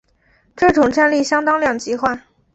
[0.55, 2.23] 这种战力相当两极化。